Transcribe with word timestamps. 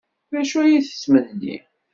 D 0.31 0.33
acu 0.41 0.57
ay 0.61 0.71
yettmenni? 0.73 1.57